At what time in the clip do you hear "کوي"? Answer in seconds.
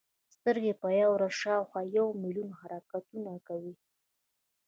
3.47-3.75